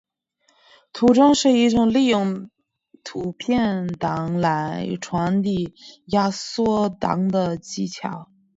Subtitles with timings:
[0.93, 2.49] 图种是一种利用
[3.03, 5.75] 图片档来传递
[6.07, 8.27] 压缩档的技巧。